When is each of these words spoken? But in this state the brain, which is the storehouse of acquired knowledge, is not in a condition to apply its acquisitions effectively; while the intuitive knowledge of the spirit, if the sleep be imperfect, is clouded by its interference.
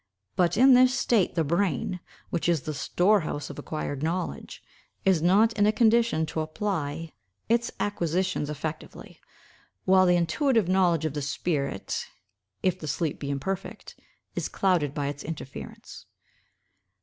But 0.35 0.57
in 0.57 0.73
this 0.73 0.95
state 0.97 1.35
the 1.35 1.43
brain, 1.43 1.99
which 2.31 2.49
is 2.49 2.61
the 2.61 2.73
storehouse 2.73 3.51
of 3.51 3.59
acquired 3.59 4.01
knowledge, 4.01 4.63
is 5.05 5.21
not 5.21 5.53
in 5.53 5.67
a 5.67 5.71
condition 5.71 6.25
to 6.25 6.39
apply 6.41 7.11
its 7.49 7.69
acquisitions 7.79 8.49
effectively; 8.49 9.19
while 9.85 10.07
the 10.07 10.15
intuitive 10.15 10.67
knowledge 10.67 11.05
of 11.05 11.13
the 11.13 11.21
spirit, 11.21 12.07
if 12.63 12.79
the 12.79 12.87
sleep 12.87 13.19
be 13.19 13.29
imperfect, 13.29 13.93
is 14.35 14.49
clouded 14.49 14.95
by 14.95 15.05
its 15.05 15.23
interference. 15.23 16.07